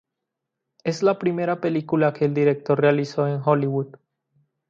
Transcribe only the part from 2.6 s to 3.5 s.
realizó en